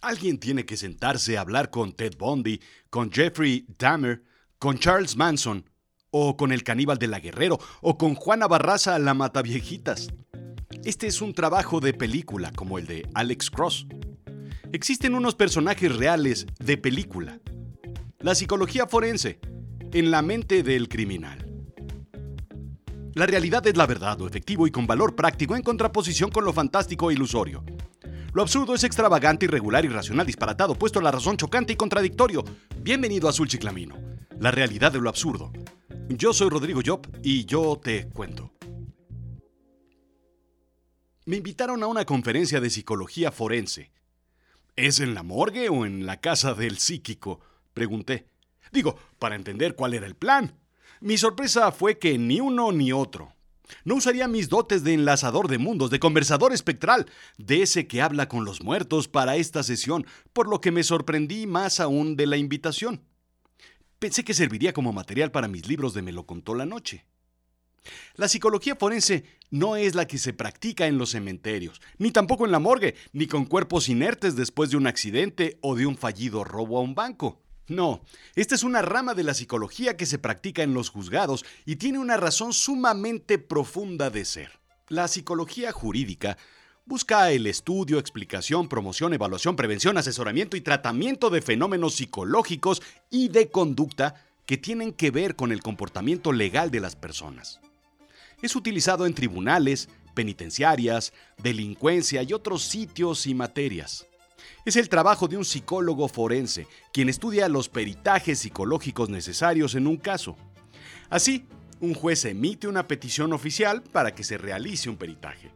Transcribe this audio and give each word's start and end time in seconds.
Alguien 0.00 0.38
tiene 0.38 0.66
que 0.66 0.76
sentarse 0.76 1.36
a 1.36 1.40
hablar 1.40 1.70
con 1.70 1.92
Ted 1.92 2.16
Bundy, 2.18 2.60
con 2.90 3.10
Jeffrey 3.10 3.66
Dahmer, 3.78 4.22
con 4.58 4.78
Charles 4.78 5.16
Manson, 5.16 5.68
o 6.10 6.36
con 6.36 6.52
el 6.52 6.62
caníbal 6.62 6.98
de 6.98 7.08
la 7.08 7.20
Guerrero, 7.20 7.58
o 7.80 7.98
con 7.98 8.14
Juana 8.14 8.46
Barraza 8.46 8.98
la 8.98 9.14
Mataviejitas. 9.14 10.08
Este 10.84 11.06
es 11.06 11.20
un 11.20 11.34
trabajo 11.34 11.80
de 11.80 11.94
película 11.94 12.52
como 12.52 12.78
el 12.78 12.86
de 12.86 13.08
Alex 13.14 13.50
Cross. 13.50 13.86
Existen 14.72 15.14
unos 15.14 15.34
personajes 15.34 15.94
reales 15.94 16.46
de 16.58 16.76
película. 16.76 17.40
La 18.18 18.34
psicología 18.34 18.86
forense, 18.86 19.40
en 19.92 20.10
la 20.10 20.22
mente 20.22 20.62
del 20.62 20.88
criminal. 20.88 21.46
La 23.14 23.26
realidad 23.26 23.66
es 23.66 23.76
la 23.76 23.86
verdad, 23.86 24.18
lo 24.18 24.26
efectivo 24.26 24.66
y 24.66 24.70
con 24.70 24.86
valor 24.86 25.16
práctico 25.16 25.56
en 25.56 25.62
contraposición 25.62 26.30
con 26.30 26.44
lo 26.44 26.52
fantástico 26.52 27.10
e 27.10 27.14
ilusorio. 27.14 27.64
Lo 28.36 28.42
absurdo 28.42 28.74
es 28.74 28.84
extravagante, 28.84 29.46
irregular, 29.46 29.86
irracional, 29.86 30.26
disparatado, 30.26 30.74
puesto 30.74 30.98
a 30.98 31.02
la 31.02 31.10
razón 31.10 31.38
chocante 31.38 31.72
y 31.72 31.76
contradictorio. 31.76 32.44
Bienvenido 32.82 33.28
a 33.28 33.30
Azul 33.30 33.48
Chiclamino, 33.48 33.96
la 34.38 34.50
realidad 34.50 34.92
de 34.92 35.00
lo 35.00 35.08
absurdo. 35.08 35.50
Yo 36.10 36.34
soy 36.34 36.50
Rodrigo 36.50 36.82
Job 36.84 37.08
y 37.22 37.46
yo 37.46 37.80
te 37.82 38.10
cuento. 38.10 38.52
Me 41.24 41.36
invitaron 41.36 41.82
a 41.82 41.86
una 41.86 42.04
conferencia 42.04 42.60
de 42.60 42.68
psicología 42.68 43.32
forense. 43.32 43.90
¿Es 44.76 45.00
en 45.00 45.14
la 45.14 45.22
morgue 45.22 45.70
o 45.70 45.86
en 45.86 46.04
la 46.04 46.20
casa 46.20 46.52
del 46.52 46.76
psíquico? 46.76 47.40
Pregunté. 47.72 48.28
Digo, 48.70 48.98
para 49.18 49.36
entender 49.36 49.74
cuál 49.74 49.94
era 49.94 50.06
el 50.06 50.14
plan. 50.14 50.60
Mi 51.00 51.16
sorpresa 51.16 51.72
fue 51.72 51.98
que 51.98 52.18
ni 52.18 52.42
uno 52.42 52.70
ni 52.70 52.92
otro. 52.92 53.32
No 53.84 53.96
usaría 53.96 54.28
mis 54.28 54.48
dotes 54.48 54.84
de 54.84 54.94
enlazador 54.94 55.48
de 55.48 55.58
mundos, 55.58 55.90
de 55.90 55.98
conversador 55.98 56.52
espectral, 56.52 57.06
de 57.38 57.62
ese 57.62 57.86
que 57.86 58.02
habla 58.02 58.28
con 58.28 58.44
los 58.44 58.62
muertos 58.62 59.08
para 59.08 59.36
esta 59.36 59.62
sesión, 59.62 60.06
por 60.32 60.48
lo 60.48 60.60
que 60.60 60.72
me 60.72 60.82
sorprendí 60.82 61.46
más 61.46 61.80
aún 61.80 62.16
de 62.16 62.26
la 62.26 62.36
invitación. 62.36 63.02
Pensé 63.98 64.24
que 64.24 64.34
serviría 64.34 64.72
como 64.72 64.92
material 64.92 65.30
para 65.30 65.48
mis 65.48 65.66
libros 65.68 65.94
de 65.94 66.02
Me 66.02 66.12
lo 66.12 66.26
contó 66.26 66.54
la 66.54 66.66
noche. 66.66 67.06
La 68.16 68.28
psicología 68.28 68.76
forense 68.76 69.24
no 69.50 69.76
es 69.76 69.94
la 69.94 70.06
que 70.06 70.18
se 70.18 70.32
practica 70.32 70.86
en 70.86 70.98
los 70.98 71.10
cementerios, 71.10 71.80
ni 71.98 72.10
tampoco 72.10 72.44
en 72.44 72.52
la 72.52 72.58
morgue, 72.58 72.96
ni 73.12 73.26
con 73.26 73.46
cuerpos 73.46 73.88
inertes 73.88 74.36
después 74.36 74.70
de 74.70 74.76
un 74.76 74.86
accidente 74.86 75.58
o 75.60 75.76
de 75.76 75.86
un 75.86 75.96
fallido 75.96 76.44
robo 76.44 76.78
a 76.78 76.82
un 76.82 76.94
banco. 76.94 77.45
No, 77.68 78.00
esta 78.36 78.54
es 78.54 78.62
una 78.62 78.80
rama 78.80 79.14
de 79.14 79.24
la 79.24 79.34
psicología 79.34 79.96
que 79.96 80.06
se 80.06 80.18
practica 80.18 80.62
en 80.62 80.72
los 80.72 80.90
juzgados 80.90 81.44
y 81.64 81.76
tiene 81.76 81.98
una 81.98 82.16
razón 82.16 82.52
sumamente 82.52 83.38
profunda 83.38 84.08
de 84.10 84.24
ser. 84.24 84.52
La 84.88 85.08
psicología 85.08 85.72
jurídica 85.72 86.38
busca 86.84 87.32
el 87.32 87.48
estudio, 87.48 87.98
explicación, 87.98 88.68
promoción, 88.68 89.12
evaluación, 89.12 89.56
prevención, 89.56 89.98
asesoramiento 89.98 90.56
y 90.56 90.60
tratamiento 90.60 91.28
de 91.28 91.42
fenómenos 91.42 91.96
psicológicos 91.96 92.80
y 93.10 93.28
de 93.28 93.50
conducta 93.50 94.24
que 94.46 94.56
tienen 94.56 94.92
que 94.92 95.10
ver 95.10 95.34
con 95.34 95.50
el 95.50 95.60
comportamiento 95.60 96.32
legal 96.32 96.70
de 96.70 96.78
las 96.78 96.94
personas. 96.94 97.60
Es 98.42 98.54
utilizado 98.54 99.06
en 99.06 99.14
tribunales, 99.14 99.88
penitenciarias, 100.14 101.12
delincuencia 101.42 102.22
y 102.22 102.32
otros 102.32 102.62
sitios 102.62 103.26
y 103.26 103.34
materias. 103.34 104.06
Es 104.66 104.74
el 104.74 104.88
trabajo 104.88 105.28
de 105.28 105.36
un 105.36 105.44
psicólogo 105.44 106.08
forense, 106.08 106.66
quien 106.92 107.08
estudia 107.08 107.48
los 107.48 107.68
peritajes 107.68 108.40
psicológicos 108.40 109.08
necesarios 109.08 109.76
en 109.76 109.86
un 109.86 109.96
caso. 109.96 110.36
Así, 111.08 111.46
un 111.78 111.94
juez 111.94 112.24
emite 112.24 112.66
una 112.66 112.88
petición 112.88 113.32
oficial 113.32 113.84
para 113.84 114.12
que 114.12 114.24
se 114.24 114.36
realice 114.36 114.90
un 114.90 114.96
peritaje. 114.96 115.52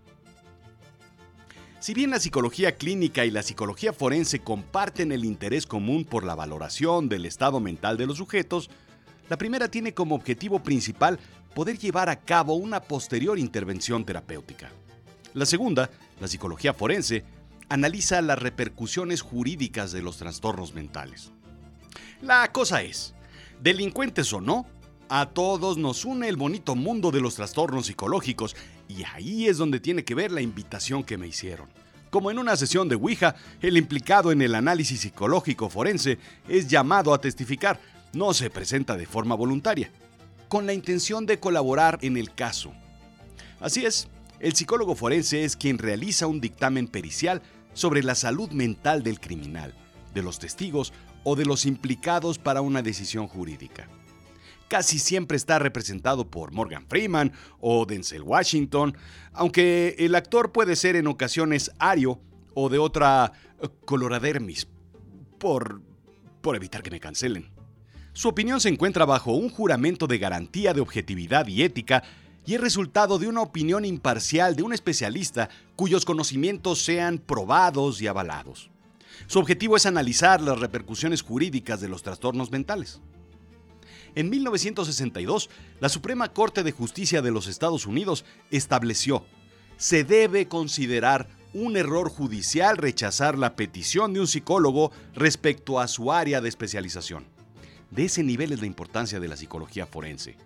Si 1.81 1.93
bien 1.93 2.11
la 2.11 2.21
psicología 2.21 2.77
clínica 2.77 3.25
y 3.25 3.33
la 3.33 3.43
psicología 3.43 3.93
forense 3.93 4.39
comparten 4.39 5.11
el 5.11 5.25
interés 5.25 5.67
común 5.67 6.05
por 6.05 6.23
la 6.23 6.37
valoración 6.37 7.09
del 7.09 7.27
estado 7.27 7.59
mental 7.59 7.97
de 7.97 8.07
los 8.07 8.19
sujetos, 8.19 8.71
la 9.29 9.37
primera 9.37 9.69
tiene 9.69 9.93
como 9.93 10.15
objetivo 10.15 10.63
principal 10.63 11.19
poder 11.53 11.81
llevar 11.81 12.09
a 12.11 12.21
cabo 12.21 12.55
una 12.55 12.81
posterior 12.81 13.41
intervención 13.41 14.05
terapéutica. 14.05 14.71
La 15.35 15.47
segunda, 15.47 15.91
la 16.21 16.29
psicología 16.29 16.75
forense, 16.75 17.25
analiza 17.71 18.21
las 18.21 18.39
repercusiones 18.39 19.23
jurídicas 19.23 19.93
de 19.93 20.03
los 20.03 20.19
trastornos 20.19 20.75
mentales. 20.75 21.31
La 22.21 22.53
cosa 22.53 22.83
es, 22.83 23.15
delincuentes 23.63 24.31
o 24.33 24.41
no, 24.41 24.67
a 25.09 25.27
todos 25.27 25.79
nos 25.79 26.05
une 26.05 26.29
el 26.29 26.37
bonito 26.37 26.75
mundo 26.75 27.11
de 27.11 27.21
los 27.21 27.37
trastornos 27.37 27.87
psicológicos 27.87 28.55
y 28.89 29.05
ahí 29.05 29.47
es 29.47 29.57
donde 29.57 29.81
tiene 29.81 30.05
que 30.05 30.17
ver 30.17 30.33
la 30.33 30.41
invitación 30.41 31.05
que 31.05 31.17
me 31.17 31.29
hicieron. 31.29 31.69
Como 32.11 32.33
en 32.33 32.41
una 32.41 32.57
sesión 32.57 32.89
de 32.89 32.97
Ouija, 32.97 33.37
el 33.63 33.77
implicado 33.77 34.33
en 34.33 34.43
el 34.43 34.57
análisis 34.57 35.01
psicológico 35.01 35.71
forense 35.71 36.19
es 36.49 36.67
llamado 36.67 37.15
a 37.15 37.21
testificar, 37.21 37.81
no 38.13 38.35
se 38.35 38.51
presenta 38.51 38.97
de 38.97 39.07
forma 39.07 39.37
voluntaria, 39.37 39.93
con 40.49 40.67
la 40.67 40.73
intención 40.73 41.25
de 41.25 41.39
colaborar 41.39 42.01
en 42.03 42.17
el 42.17 42.35
caso. 42.35 42.73
Así 43.61 43.87
es, 43.87 44.09
el 44.41 44.55
psicólogo 44.55 44.97
forense 44.97 45.45
es 45.45 45.55
quien 45.55 45.79
realiza 45.79 46.27
un 46.27 46.41
dictamen 46.41 46.89
pericial 46.89 47.43
sobre 47.73 48.03
la 48.03 48.15
salud 48.15 48.51
mental 48.51 49.03
del 49.03 49.21
criminal, 49.21 49.75
de 50.15 50.23
los 50.23 50.39
testigos 50.39 50.93
o 51.25 51.37
de 51.37 51.45
los 51.45 51.67
implicados 51.67 52.39
para 52.39 52.61
una 52.61 52.83
decisión 52.83 53.27
jurídica. 53.29 53.89
Casi 54.69 54.99
siempre 54.99 55.37
está 55.37 55.59
representado 55.59 56.31
por 56.31 56.53
Morgan 56.53 56.87
Freeman 56.87 57.33
o 57.59 57.87
Denzel 57.87 58.23
Washington, 58.23 58.97
aunque 59.33 59.97
el 59.99 60.15
actor 60.15 60.53
puede 60.53 60.77
ser 60.77 60.95
en 60.97 61.09
ocasiones 61.09 61.73
ario 61.79 62.21
o 62.55 62.69
de 62.69 62.79
otra 62.79 63.33
eh, 63.61 63.69
coloradermis, 63.85 64.69
por, 65.39 65.83
por 66.41 66.55
evitar 66.55 66.83
que 66.83 66.91
me 66.91 67.01
cancelen. 67.01 67.51
Su 68.13 68.29
opinión 68.29 68.61
se 68.61 68.69
encuentra 68.69 69.05
bajo 69.05 69.33
un 69.33 69.49
juramento 69.49 70.07
de 70.07 70.19
garantía 70.19 70.75
de 70.75 70.81
objetividad 70.81 71.47
y 71.47 71.63
ética 71.63 72.03
y 72.47 72.55
es 72.55 72.61
resultado 72.61 73.19
de 73.19 73.29
una 73.29 73.43
opinión 73.43 73.85
imparcial 73.85 74.57
de 74.57 74.63
un 74.63 74.73
especialista 74.73 75.49
cuyos 75.77 76.05
conocimientos 76.05 76.83
sean 76.83 77.19
probados 77.19 78.01
y 78.01 78.07
avalados. 78.07 78.71
Su 79.27 79.39
objetivo 79.39 79.77
es 79.77 79.87
analizar 79.87 80.41
las 80.41 80.59
repercusiones 80.59 81.23
jurídicas 81.23 81.81
de 81.81 81.89
los 81.89 82.03
trastornos 82.03 82.51
mentales. 82.51 83.01
En 84.15 84.29
1962, 84.29 85.51
la 85.79 85.89
Suprema 85.89 86.33
Corte 86.33 86.63
de 86.63 86.73
Justicia 86.73 87.23
de 87.23 87.31
los 87.31 87.47
Estados 87.47 87.87
Unidos 87.87 88.25
estableció, 88.51 89.25
se 89.77 90.05
debe 90.05 90.49
considerar 90.49 91.29
un 91.53 91.77
error 91.77 92.11
judicial 92.11 92.77
rechazar 92.77 93.39
la 93.39 93.57
petición 93.57 94.13
de 94.13 94.21
un 94.21 94.27
psicólogo 94.27 94.93
respecto 95.15 95.81
a 95.81 95.89
su 95.89 96.13
área 96.13 96.41
de 96.41 96.49
especialización. 96.49 97.27
De 97.91 98.05
ese 98.05 98.23
nivel 98.23 98.53
es 98.53 98.61
la 98.61 98.67
importancia 98.67 99.19
de 99.19 99.29
la 99.29 99.37
psicología 99.37 99.87
forense. 99.87 100.37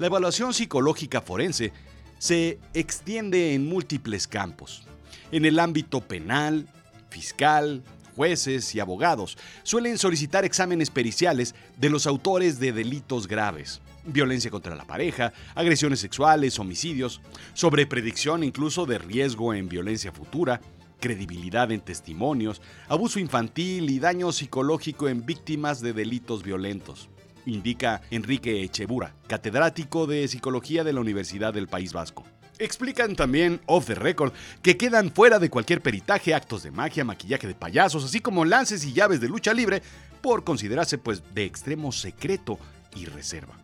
La 0.00 0.06
evaluación 0.06 0.54
psicológica 0.54 1.20
forense 1.20 1.74
se 2.18 2.58
extiende 2.72 3.52
en 3.52 3.68
múltiples 3.68 4.26
campos. 4.26 4.82
En 5.30 5.44
el 5.44 5.58
ámbito 5.58 6.00
penal, 6.00 6.66
fiscal, 7.10 7.82
jueces 8.16 8.74
y 8.74 8.80
abogados 8.80 9.36
suelen 9.62 9.98
solicitar 9.98 10.46
exámenes 10.46 10.88
periciales 10.88 11.54
de 11.76 11.90
los 11.90 12.06
autores 12.06 12.58
de 12.58 12.72
delitos 12.72 13.28
graves, 13.28 13.82
violencia 14.06 14.50
contra 14.50 14.74
la 14.74 14.86
pareja, 14.86 15.34
agresiones 15.54 16.00
sexuales, 16.00 16.58
homicidios, 16.58 17.20
sobre 17.52 17.86
predicción 17.86 18.42
incluso 18.42 18.86
de 18.86 18.96
riesgo 18.96 19.52
en 19.52 19.68
violencia 19.68 20.12
futura, 20.12 20.62
credibilidad 20.98 21.70
en 21.72 21.82
testimonios, 21.82 22.62
abuso 22.88 23.18
infantil 23.18 23.90
y 23.90 23.98
daño 23.98 24.32
psicológico 24.32 25.10
en 25.10 25.26
víctimas 25.26 25.82
de 25.82 25.92
delitos 25.92 26.42
violentos 26.42 27.10
indica 27.46 28.02
Enrique 28.10 28.62
Echebura, 28.62 29.14
catedrático 29.26 30.06
de 30.06 30.26
Psicología 30.28 30.84
de 30.84 30.92
la 30.92 31.00
Universidad 31.00 31.52
del 31.52 31.68
País 31.68 31.92
Vasco. 31.92 32.24
Explican 32.58 33.16
también, 33.16 33.60
off 33.66 33.86
the 33.86 33.94
record, 33.94 34.32
que 34.62 34.76
quedan 34.76 35.10
fuera 35.10 35.38
de 35.38 35.48
cualquier 35.48 35.80
peritaje 35.80 36.34
actos 36.34 36.62
de 36.62 36.70
magia, 36.70 37.04
maquillaje 37.04 37.46
de 37.46 37.54
payasos, 37.54 38.04
así 38.04 38.20
como 38.20 38.44
lances 38.44 38.84
y 38.84 38.92
llaves 38.92 39.20
de 39.20 39.28
lucha 39.28 39.54
libre, 39.54 39.82
por 40.20 40.44
considerarse 40.44 40.98
pues 40.98 41.22
de 41.34 41.44
extremo 41.44 41.90
secreto 41.90 42.58
y 42.94 43.06
reserva. 43.06 43.54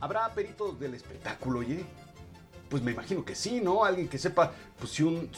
¿Habrá 0.00 0.32
peritos 0.32 0.80
del 0.80 0.94
espectáculo, 0.94 1.58
oye? 1.58 1.84
Pues 2.70 2.82
me 2.82 2.92
imagino 2.92 3.24
que 3.24 3.34
sí, 3.34 3.60
¿no? 3.60 3.84
Alguien 3.84 4.08
que 4.08 4.18
sepa, 4.18 4.52
pues 4.78 4.92
si 4.92 5.02
un, 5.02 5.30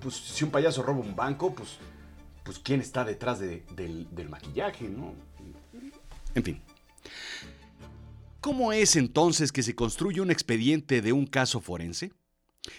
pues, 0.00 0.16
si 0.16 0.44
un 0.44 0.50
payaso 0.50 0.82
roba 0.82 1.00
un 1.00 1.14
banco, 1.14 1.54
pues, 1.54 1.78
pues 2.42 2.58
quién 2.58 2.80
está 2.80 3.04
detrás 3.04 3.38
del, 3.38 3.62
del 4.10 4.28
maquillaje, 4.28 4.88
¿no? 4.88 5.14
En 6.34 6.42
fin. 6.42 6.60
¿Cómo 8.40 8.72
es 8.72 8.96
entonces 8.96 9.52
que 9.52 9.62
se 9.62 9.74
construye 9.74 10.22
un 10.22 10.30
expediente 10.30 11.02
de 11.02 11.12
un 11.12 11.26
caso 11.26 11.60
forense? 11.60 12.12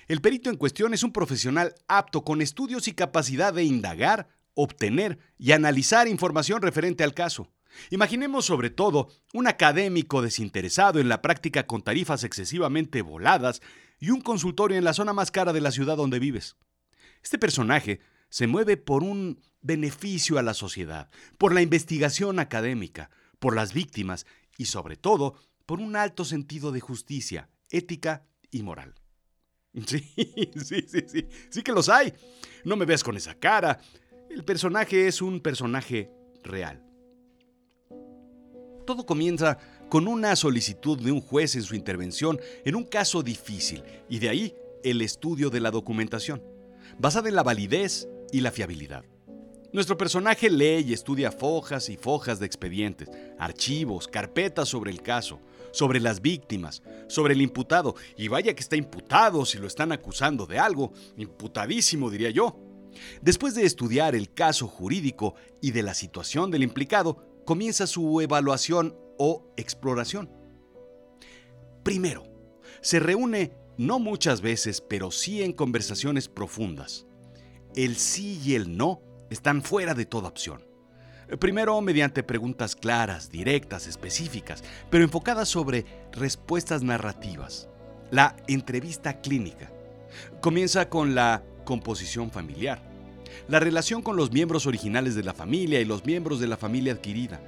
El 0.08 0.20
perito 0.20 0.50
en 0.50 0.58
cuestión 0.58 0.92
es 0.96 1.04
un 1.04 1.14
profesional 1.14 1.76
apto 1.88 2.24
con 2.24 2.42
estudios 2.42 2.88
y 2.88 2.94
capacidad 2.94 3.54
de 3.54 3.64
indagar, 3.64 4.28
obtener 4.56 5.20
y 5.38 5.52
analizar 5.52 6.08
información 6.08 6.64
referente 6.64 7.04
al 7.04 7.14
caso. 7.14 7.48
Imaginemos 7.92 8.46
sobre 8.46 8.72
todo 8.72 9.10
un 9.34 9.48
académico 9.48 10.24
desinteresado 10.24 11.00
en 11.00 11.10
la 11.10 11.22
práctica 11.22 11.68
con 11.68 11.84
tarifas 11.84 12.24
excesivamente 12.24 13.04
voladas 13.04 13.62
y 14.00 14.10
un 14.10 14.22
consultorio 14.22 14.80
en 14.80 14.84
la 14.84 14.94
zona 14.94 15.14
más 15.14 15.30
cara 15.30 15.54
de 15.54 15.62
la 15.62 15.72
ciudad 15.72 15.96
donde 15.96 16.18
vives. 16.18 16.58
Este 17.24 17.38
personaje 17.38 18.02
se 18.30 18.48
mueve 18.48 18.78
por 18.78 19.04
un 19.04 19.40
beneficio 19.62 20.40
a 20.40 20.42
la 20.42 20.56
sociedad, 20.56 21.12
por 21.38 21.54
la 21.54 21.62
investigación 21.62 22.40
académica, 22.40 23.12
por 23.38 23.56
las 23.56 23.74
víctimas 23.74 24.26
y 24.58 24.66
sobre 24.66 24.96
todo 24.96 25.36
por 25.66 25.80
un 25.80 25.96
alto 25.96 26.26
sentido 26.26 26.72
de 26.72 26.80
justicia, 26.80 27.50
ética 27.70 28.26
y 28.50 28.64
moral. 28.64 28.96
Sí, 29.86 30.04
sí, 30.56 30.86
sí, 30.88 31.06
sí, 31.08 31.26
sí 31.50 31.64
que 31.64 31.72
los 31.72 31.88
hay. 31.88 32.14
No 32.66 32.76
me 32.76 32.86
veas 32.86 33.04
con 33.04 33.16
esa 33.16 33.36
cara. 33.36 33.80
El 34.30 34.44
personaje 34.44 35.08
es 35.08 35.22
un 35.22 35.40
personaje 35.40 36.12
real. 36.44 36.84
Todo 38.86 39.06
comienza 39.06 39.58
con 39.90 40.08
una 40.08 40.36
solicitud 40.36 41.00
de 41.00 41.12
un 41.12 41.22
juez 41.22 41.56
en 41.56 41.64
su 41.64 41.76
intervención 41.76 42.40
en 42.66 42.76
un 42.76 42.84
caso 42.84 43.24
difícil 43.24 43.84
y 44.10 44.20
de 44.20 44.30
ahí 44.30 44.56
el 44.84 45.02
estudio 45.02 45.50
de 45.50 45.60
la 45.60 45.72
documentación, 45.72 46.42
basada 46.98 47.30
en 47.30 47.36
la 47.36 47.44
validez 47.44 48.08
y 48.32 48.42
la 48.42 48.52
fiabilidad. 48.52 49.06
Nuestro 49.74 49.98
personaje 49.98 50.50
lee 50.50 50.84
y 50.86 50.92
estudia 50.92 51.32
fojas 51.32 51.88
y 51.88 51.96
fojas 51.96 52.40
de 52.40 52.46
expedientes, 52.46 53.10
archivos, 53.40 54.06
carpetas 54.06 54.68
sobre 54.68 54.92
el 54.92 55.02
caso, 55.02 55.40
sobre 55.72 56.02
las 56.02 56.22
víctimas, 56.22 56.84
sobre 57.08 57.34
el 57.34 57.42
imputado, 57.42 57.96
y 58.18 58.28
vaya 58.28 58.54
que 58.54 58.60
está 58.60 58.76
imputado 58.76 59.46
si 59.46 59.60
lo 59.60 59.68
están 59.68 59.94
acusando 59.94 60.46
de 60.46 60.60
algo, 60.60 60.92
imputadísimo 61.16 62.10
diría 62.10 62.32
yo. 62.32 62.60
Después 63.22 63.56
de 63.56 63.64
estudiar 63.64 64.14
el 64.14 64.34
caso 64.34 64.68
jurídico 64.68 65.36
y 65.62 65.72
de 65.72 65.84
la 65.84 65.94
situación 65.94 66.52
del 66.52 66.64
implicado, 66.64 67.42
comienza 67.46 67.88
su 67.88 68.20
evaluación 68.20 68.98
o 69.18 69.54
exploración. 69.56 70.30
Primero, 71.82 72.26
se 72.82 73.00
reúne 73.00 73.54
no 73.78 74.00
muchas 74.00 74.42
veces, 74.42 74.82
pero 74.82 75.12
sí 75.12 75.42
en 75.42 75.54
conversaciones 75.54 76.28
profundas. 76.28 77.06
El 77.74 77.96
sí 77.96 78.38
y 78.44 78.56
el 78.56 78.76
no 78.76 79.02
están 79.32 79.64
fuera 79.64 79.96
de 79.96 80.06
toda 80.06 80.28
opción. 80.28 80.64
Primero 81.40 81.80
mediante 81.80 82.22
preguntas 82.22 82.76
claras, 82.76 83.32
directas, 83.32 83.88
específicas, 83.88 84.64
pero 84.90 85.04
enfocadas 85.04 85.48
sobre 85.48 85.86
respuestas 86.12 86.84
narrativas. 86.84 87.70
La 88.12 88.36
entrevista 88.48 89.22
clínica. 89.22 89.72
Comienza 90.42 90.90
con 90.90 91.16
la 91.16 91.42
composición 91.64 92.32
familiar, 92.32 92.84
la 93.48 93.62
relación 93.62 94.02
con 94.02 94.18
los 94.18 94.32
miembros 94.32 94.68
originales 94.68 95.16
de 95.16 95.24
la 95.24 95.34
familia 95.34 95.80
y 95.80 95.86
los 95.86 96.06
miembros 96.06 96.42
de 96.42 96.48
la 96.48 96.58
familia 96.58 96.92
adquirida. 96.92 97.40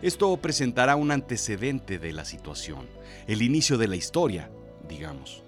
Esto 0.00 0.34
presentará 0.38 0.96
un 0.96 1.10
antecedente 1.10 1.98
de 1.98 2.14
la 2.14 2.24
situación, 2.24 2.88
el 3.26 3.42
inicio 3.42 3.76
de 3.76 3.88
la 3.88 3.96
historia, 3.96 4.50
digamos. 4.88 5.42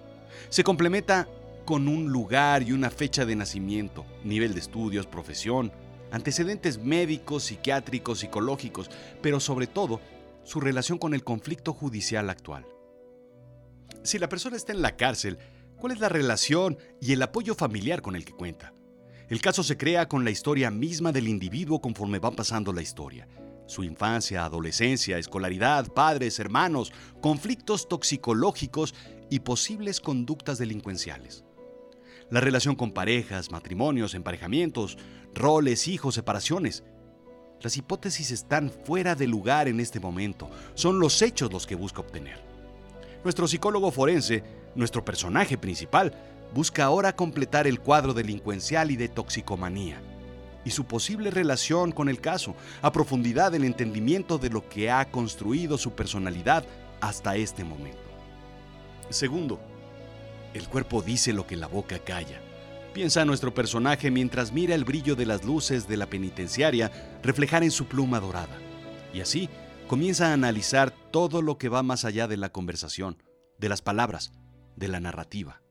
Se 0.51 0.63
complementa 0.63 1.27
con 1.65 1.89
un 1.89 2.11
lugar 2.11 2.63
y 2.63 2.73
una 2.73 2.91
fecha 2.91 3.25
de 3.25 3.37
nacimiento, 3.37 4.05
nivel 4.25 4.55
de 4.55 4.61
estudios, 4.61 5.07
profesión, 5.07 5.73
antecedentes 6.11 6.79
médicos, 6.79 7.45
psiquiátricos, 7.45 8.21
psicológicos, 8.21 8.91
pero 9.21 9.41
sobre 9.41 9.67
todo 9.67 10.01
su 10.45 10.61
relación 10.61 10.99
con 10.99 11.15
el 11.15 11.25
conflicto 11.25 11.73
judicial 11.73 12.29
actual. 12.31 12.67
Si 14.03 14.19
la 14.19 14.29
persona 14.29 14.57
está 14.57 14.73
en 14.73 14.83
la 14.83 14.97
cárcel, 14.97 15.39
¿cuál 15.77 15.93
es 15.93 16.01
la 16.01 16.09
relación 16.09 16.77
y 17.01 17.13
el 17.13 17.23
apoyo 17.23 17.55
familiar 17.55 18.03
con 18.03 18.17
el 18.17 18.25
que 18.25 18.33
cuenta? 18.33 18.75
El 19.29 19.41
caso 19.41 19.63
se 19.63 19.77
crea 19.77 20.09
con 20.09 20.25
la 20.25 20.31
historia 20.31 20.71
misma 20.71 21.13
del 21.13 21.29
individuo 21.29 21.81
conforme 21.81 22.19
va 22.19 22.33
pasando 22.33 22.73
la 22.73 22.83
historia. 22.83 23.29
Su 23.67 23.85
infancia, 23.85 24.45
adolescencia, 24.45 25.17
escolaridad, 25.17 25.87
padres, 25.93 26.39
hermanos, 26.41 26.93
conflictos 27.21 27.89
toxicológicos 27.89 28.95
y 29.31 29.41
posibles 29.41 30.01
conductas 30.01 30.59
delincuenciales 30.59 31.45
la 32.33 32.41
relación 32.41 32.77
con 32.77 32.93
parejas, 32.93 33.51
matrimonios, 33.51 34.15
emparejamientos, 34.15 34.97
roles, 35.35 35.87
hijos, 35.87 36.15
separaciones. 36.15 36.83
Las 37.61 37.77
hipótesis 37.77 38.31
están 38.31 38.71
fuera 38.71 39.15
de 39.15 39.27
lugar 39.27 39.69
en 39.69 39.81
este 39.81 40.01
momento, 40.01 40.49
son 40.73 40.99
los 40.99 41.21
hechos 41.21 41.53
los 41.53 41.67
que 41.67 41.75
busca 41.75 42.01
obtener. 42.01 42.43
Nuestro 43.23 43.47
psicólogo 43.47 43.91
forense, 43.91 44.43
nuestro 44.75 45.05
personaje 45.05 45.59
principal, 45.59 46.15
busca 46.55 46.85
ahora 46.85 47.15
completar 47.15 47.67
el 47.67 47.81
cuadro 47.81 48.15
delincuencial 48.15 48.91
y 48.91 48.97
de 48.97 49.11
toxicomanía 49.11 50.01
y 50.65 50.71
su 50.71 50.87
posible 50.87 51.31
relación 51.31 51.93
con 51.93 52.09
el 52.09 52.19
caso, 52.23 52.55
a 52.81 52.93
profundidad 52.93 53.55
el 53.55 53.65
entendimiento 53.65 54.39
de 54.39 54.49
lo 54.49 54.67
que 54.71 54.91
ha 54.91 55.11
construido 55.11 55.77
su 55.77 55.93
personalidad 55.93 56.65
hasta 57.03 57.37
este 57.37 57.63
momento. 57.63 58.01
Segundo, 59.11 59.61
el 60.55 60.69
cuerpo 60.69 61.03
dice 61.03 61.33
lo 61.33 61.47
que 61.47 61.57
la 61.57 61.67
boca 61.67 61.99
calla. 61.99 62.41
Piensa 62.93 63.25
nuestro 63.25 63.55
personaje 63.55 64.11
mientras 64.11 64.53
mira 64.53 64.75
el 64.75 64.85
brillo 64.85 65.17
de 65.17 65.25
las 65.25 65.45
luces 65.45 65.89
de 65.89 65.97
la 65.97 66.07
penitenciaria 66.07 66.91
reflejar 67.23 67.63
en 67.63 67.71
su 67.71 67.87
pluma 67.87 68.21
dorada. 68.21 68.59
Y 69.15 69.21
así 69.21 69.49
comienza 69.89 70.29
a 70.29 70.35
analizar 70.35 70.91
todo 71.11 71.41
lo 71.41 71.57
que 71.57 71.69
va 71.69 71.83
más 71.83 72.05
allá 72.05 72.29
de 72.29 72.37
la 72.37 72.51
conversación, 72.51 73.23
de 73.59 73.69
las 73.71 73.81
palabras, 73.81 74.33
de 74.77 74.89
la 74.89 75.01
narrativa. 75.01 75.63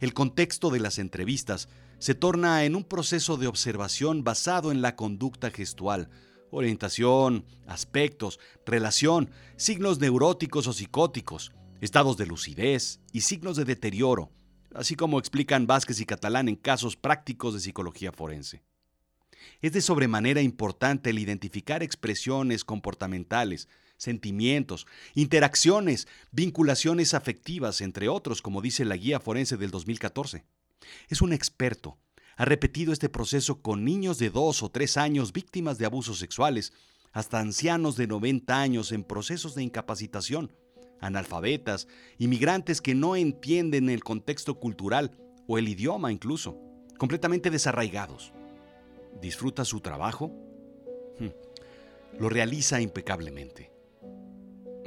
El 0.00 0.14
contexto 0.14 0.70
de 0.70 0.80
las 0.80 0.98
entrevistas 0.98 1.68
se 1.98 2.14
torna 2.14 2.64
en 2.64 2.76
un 2.76 2.84
proceso 2.84 3.36
de 3.36 3.46
observación 3.46 4.24
basado 4.24 4.70
en 4.70 4.82
la 4.82 4.96
conducta 4.96 5.50
gestual, 5.50 6.08
orientación, 6.50 7.46
aspectos, 7.66 8.38
relación, 8.64 9.30
signos 9.56 9.98
neuróticos 9.98 10.66
o 10.66 10.72
psicóticos, 10.72 11.52
estados 11.84 12.16
de 12.16 12.26
lucidez 12.26 13.00
y 13.12 13.20
signos 13.20 13.56
de 13.56 13.64
deterioro, 13.64 14.30
así 14.74 14.96
como 14.96 15.18
explican 15.18 15.66
Vázquez 15.66 16.00
y 16.00 16.06
Catalán 16.06 16.48
en 16.48 16.56
casos 16.56 16.96
prácticos 16.96 17.52
de 17.52 17.60
psicología 17.60 18.10
forense. 18.10 18.62
Es 19.60 19.72
de 19.72 19.82
sobremanera 19.82 20.40
importante 20.40 21.10
el 21.10 21.18
identificar 21.18 21.82
expresiones 21.82 22.64
comportamentales, 22.64 23.68
sentimientos, 23.98 24.86
interacciones, 25.14 26.08
vinculaciones 26.32 27.12
afectivas, 27.12 27.82
entre 27.82 28.08
otros, 28.08 28.40
como 28.40 28.62
dice 28.62 28.86
la 28.86 28.96
guía 28.96 29.20
forense 29.20 29.58
del 29.58 29.70
2014. 29.70 30.44
Es 31.08 31.20
un 31.20 31.34
experto. 31.34 31.98
Ha 32.36 32.46
repetido 32.46 32.94
este 32.94 33.10
proceso 33.10 33.60
con 33.60 33.84
niños 33.84 34.18
de 34.18 34.30
dos 34.30 34.62
o 34.62 34.70
tres 34.70 34.96
años 34.96 35.34
víctimas 35.34 35.76
de 35.76 35.84
abusos 35.84 36.18
sexuales, 36.18 36.72
hasta 37.12 37.38
ancianos 37.40 37.96
de 37.96 38.06
90 38.06 38.58
años 38.58 38.90
en 38.90 39.04
procesos 39.04 39.54
de 39.54 39.62
incapacitación, 39.62 40.50
analfabetas, 41.00 41.88
inmigrantes 42.18 42.80
que 42.80 42.94
no 42.94 43.16
entienden 43.16 43.90
el 43.90 44.02
contexto 44.02 44.58
cultural 44.58 45.12
o 45.46 45.58
el 45.58 45.68
idioma 45.68 46.12
incluso, 46.12 46.58
completamente 46.98 47.50
desarraigados. 47.50 48.32
¿Disfruta 49.20 49.64
su 49.64 49.80
trabajo? 49.80 50.32
Hmm. 51.18 51.28
Lo 52.18 52.28
realiza 52.28 52.80
impecablemente. 52.80 53.70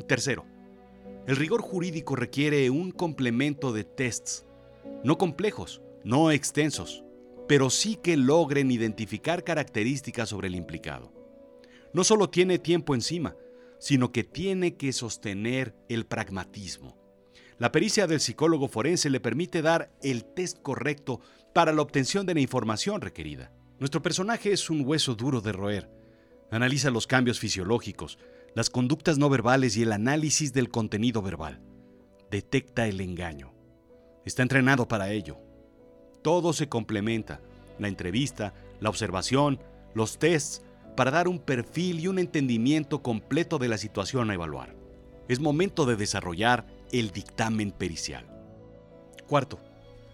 Tercero, 0.07 0.45
el 1.27 1.35
rigor 1.35 1.61
jurídico 1.61 2.15
requiere 2.15 2.69
un 2.69 2.91
complemento 2.91 3.73
de 3.73 3.83
tests, 3.83 4.45
no 5.03 5.17
complejos, 5.17 5.81
no 6.03 6.31
extensos, 6.31 7.03
pero 7.47 7.69
sí 7.69 7.97
que 7.97 8.15
logren 8.15 8.71
identificar 8.71 9.43
características 9.43 10.29
sobre 10.29 10.47
el 10.47 10.55
implicado. 10.55 11.11
No 11.93 12.03
solo 12.03 12.29
tiene 12.29 12.59
tiempo 12.59 12.95
encima, 12.95 13.35
sino 13.79 14.11
que 14.11 14.23
tiene 14.23 14.75
que 14.75 14.93
sostener 14.93 15.75
el 15.89 16.05
pragmatismo. 16.05 16.97
La 17.59 17.71
pericia 17.71 18.05
del 18.05 18.19
psicólogo 18.19 18.67
forense 18.67 19.09
le 19.09 19.19
permite 19.19 19.61
dar 19.61 19.91
el 20.01 20.25
test 20.25 20.61
correcto 20.61 21.21
para 21.53 21.73
la 21.73 21.81
obtención 21.81 22.25
de 22.25 22.35
la 22.35 22.39
información 22.39 23.01
requerida. 23.01 23.51
Nuestro 23.79 24.01
personaje 24.01 24.51
es 24.51 24.69
un 24.69 24.85
hueso 24.85 25.15
duro 25.15 25.41
de 25.41 25.51
roer. 25.51 25.89
Analiza 26.51 26.91
los 26.91 27.07
cambios 27.07 27.39
fisiológicos, 27.39 28.19
las 28.53 28.69
conductas 28.69 29.17
no 29.17 29.29
verbales 29.29 29.75
y 29.75 29.83
el 29.83 29.91
análisis 29.91 30.53
del 30.53 30.69
contenido 30.69 31.21
verbal. 31.21 31.61
Detecta 32.29 32.87
el 32.87 33.01
engaño. 33.01 33.53
Está 34.25 34.43
entrenado 34.43 34.87
para 34.87 35.11
ello. 35.11 35.37
Todo 36.21 36.53
se 36.53 36.69
complementa. 36.69 37.41
La 37.79 37.87
entrevista, 37.87 38.53
la 38.79 38.89
observación, 38.89 39.59
los 39.93 40.19
tests, 40.19 40.61
para 40.97 41.11
dar 41.11 41.27
un 41.27 41.37
perfil 41.37 41.99
y 41.99 42.07
un 42.07 42.17
entendimiento 42.17 43.03
completo 43.03 43.59
de 43.59 43.67
la 43.67 43.77
situación 43.77 44.31
a 44.31 44.33
evaluar. 44.33 44.75
Es 45.27 45.39
momento 45.39 45.85
de 45.85 45.95
desarrollar 45.95 46.65
el 46.91 47.11
dictamen 47.11 47.71
pericial. 47.71 48.25
Cuarto, 49.27 49.59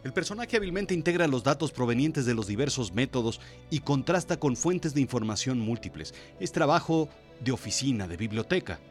el 0.04 0.12
personaje 0.12 0.58
hábilmente 0.58 0.94
integra 0.94 1.28
los 1.28 1.42
datos 1.42 1.72
provenientes 1.72 2.26
de 2.26 2.34
los 2.34 2.48
diversos 2.48 2.92
métodos 2.92 3.40
y 3.70 3.80
contrasta 3.80 4.38
con 4.38 4.58
fuentes 4.58 4.94
de 4.94 5.00
información 5.00 5.58
múltiples. 5.58 6.14
Es 6.42 6.52
trabajo 6.52 7.08
de 7.40 7.54
oficina, 7.54 8.06
de 8.06 8.18
biblioteca. 8.18 8.82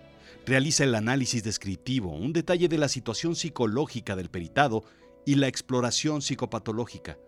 Realiza 0.46 0.84
el 0.84 0.94
análisis 0.94 1.44
descriptivo, 1.44 2.16
un 2.16 2.32
detalle 2.32 2.68
de 2.68 2.78
la 2.78 2.88
situación 2.88 3.36
psicológica 3.36 4.16
del 4.16 4.30
peritado 4.30 4.84
y 5.26 5.34
la 5.34 5.48
exploración 5.48 6.22
psicopatológica. 6.22 7.18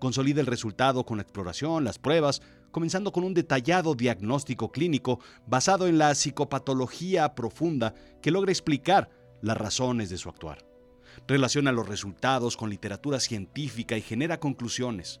Consolida 0.00 0.40
el 0.40 0.48
resultado 0.48 1.06
con 1.06 1.18
la 1.18 1.22
exploración, 1.22 1.84
las 1.84 2.00
pruebas, 2.00 2.42
comenzando 2.72 3.12
con 3.12 3.22
un 3.22 3.34
detallado 3.34 3.94
diagnóstico 3.94 4.72
clínico 4.72 5.20
basado 5.46 5.86
en 5.86 5.98
la 5.98 6.12
psicopatología 6.14 7.34
profunda 7.36 7.94
que 8.20 8.32
logra 8.32 8.50
explicar 8.50 9.10
las 9.42 9.56
razones 9.56 10.10
de 10.10 10.18
su 10.18 10.28
actuar. 10.28 10.66
Relaciona 11.28 11.70
los 11.70 11.88
resultados 11.88 12.56
con 12.56 12.70
literatura 12.70 13.20
científica 13.20 13.96
y 13.96 14.02
genera 14.02 14.40
conclusiones. 14.40 15.20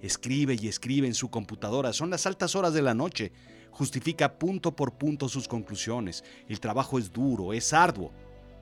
Escribe 0.00 0.56
y 0.60 0.68
escribe 0.68 1.06
en 1.06 1.14
su 1.14 1.30
computadora. 1.30 1.92
Son 1.92 2.10
las 2.10 2.26
altas 2.26 2.56
horas 2.56 2.72
de 2.72 2.82
la 2.82 2.94
noche. 2.94 3.32
Justifica 3.70 4.38
punto 4.38 4.74
por 4.74 4.94
punto 4.94 5.28
sus 5.28 5.46
conclusiones. 5.46 6.24
El 6.48 6.60
trabajo 6.60 6.98
es 6.98 7.12
duro, 7.12 7.52
es 7.52 7.72
arduo, 7.72 8.12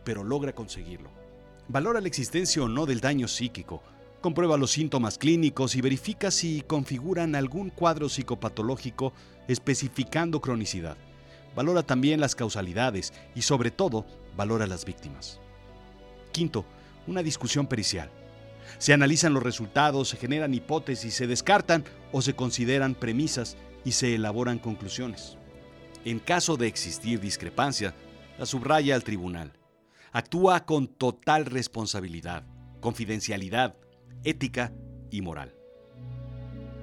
pero 0.04 0.24
logra 0.24 0.54
conseguirlo. 0.54 1.10
Valora 1.68 2.00
la 2.00 2.08
existencia 2.08 2.62
o 2.62 2.68
no 2.68 2.84
del 2.84 3.00
daño 3.00 3.28
psíquico. 3.28 3.82
Comprueba 4.24 4.56
los 4.56 4.70
síntomas 4.70 5.18
clínicos 5.18 5.76
y 5.76 5.82
verifica 5.82 6.30
si 6.30 6.62
configuran 6.62 7.34
algún 7.34 7.68
cuadro 7.68 8.08
psicopatológico 8.08 9.12
especificando 9.48 10.40
cronicidad. 10.40 10.96
Valora 11.54 11.82
también 11.82 12.20
las 12.20 12.34
causalidades 12.34 13.12
y 13.34 13.42
sobre 13.42 13.70
todo 13.70 14.06
valora 14.34 14.66
las 14.66 14.86
víctimas. 14.86 15.40
Quinto, 16.32 16.64
una 17.06 17.22
discusión 17.22 17.66
pericial. 17.66 18.10
Se 18.78 18.94
analizan 18.94 19.34
los 19.34 19.42
resultados, 19.42 20.08
se 20.08 20.16
generan 20.16 20.54
hipótesis, 20.54 21.12
se 21.12 21.26
descartan 21.26 21.84
o 22.10 22.22
se 22.22 22.32
consideran 22.34 22.94
premisas 22.94 23.58
y 23.84 23.92
se 23.92 24.14
elaboran 24.14 24.58
conclusiones. 24.58 25.36
En 26.06 26.18
caso 26.18 26.56
de 26.56 26.66
existir 26.66 27.20
discrepancia, 27.20 27.94
la 28.38 28.46
subraya 28.46 28.94
al 28.94 29.04
tribunal. 29.04 29.52
Actúa 30.12 30.64
con 30.64 30.86
total 30.88 31.44
responsabilidad, 31.44 32.46
confidencialidad, 32.80 33.76
ética 34.24 34.72
y 35.10 35.22
moral. 35.22 35.54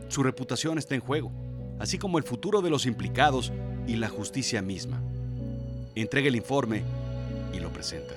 Su 0.07 0.23
reputación 0.23 0.77
está 0.77 0.95
en 0.95 1.01
juego, 1.01 1.31
así 1.79 1.97
como 1.97 2.17
el 2.17 2.23
futuro 2.23 2.61
de 2.61 2.69
los 2.69 2.85
implicados 2.85 3.51
y 3.87 3.95
la 3.95 4.09
justicia 4.09 4.61
misma. 4.61 5.01
Entrega 5.95 6.27
el 6.27 6.35
informe 6.35 6.83
y 7.53 7.59
lo 7.59 7.71
presenta. 7.71 8.15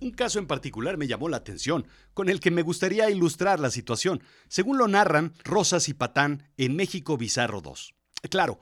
Un 0.00 0.12
caso 0.12 0.38
en 0.38 0.46
particular 0.46 0.96
me 0.96 1.06
llamó 1.06 1.28
la 1.28 1.36
atención, 1.36 1.86
con 2.14 2.30
el 2.30 2.40
que 2.40 2.50
me 2.50 2.62
gustaría 2.62 3.10
ilustrar 3.10 3.60
la 3.60 3.70
situación, 3.70 4.22
según 4.48 4.78
lo 4.78 4.88
narran 4.88 5.34
Rosas 5.44 5.90
y 5.90 5.94
Patán 5.94 6.48
en 6.56 6.74
México 6.74 7.18
Bizarro 7.18 7.60
2. 7.60 7.94
Claro, 8.30 8.60